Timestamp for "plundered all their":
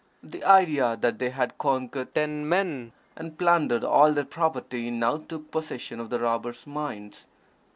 3.37-4.25